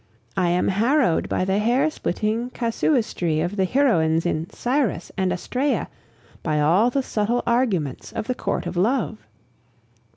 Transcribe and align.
I 0.35 0.49
am 0.49 0.69
harrowed 0.69 1.29
by 1.29 1.45
the 1.45 1.59
hair 1.59 1.87
splitting 1.91 2.49
casuistry 2.49 3.39
of 3.39 3.55
the 3.55 3.65
heroines 3.65 4.25
in 4.25 4.49
Cyrus 4.49 5.11
and 5.15 5.31
Astraea, 5.31 5.89
by 6.41 6.59
all 6.59 6.89
the 6.89 7.03
subtle 7.03 7.43
arguments 7.45 8.11
of 8.11 8.25
the 8.25 8.33
court 8.33 8.65
of 8.65 8.75
love. 8.75 9.19